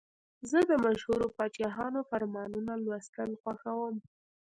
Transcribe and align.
زه 0.49 0.59
د 0.69 0.71
مشهورو 0.85 1.27
پاچاهانو 1.37 1.99
فرمانونه 2.09 2.71
لوستل 2.85 3.29
خوښوم. 3.41 3.95